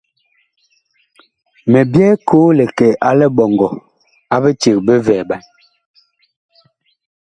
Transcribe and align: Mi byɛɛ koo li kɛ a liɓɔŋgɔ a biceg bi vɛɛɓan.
Mi 1.71 1.79
byɛɛ 1.91 2.13
koo 2.27 2.47
li 2.57 2.65
kɛ 2.77 2.87
a 3.07 3.09
liɓɔŋgɔ 3.19 3.69
a 4.33 4.35
biceg 4.43 4.77
bi 4.85 4.93
vɛɛɓan. 5.05 5.41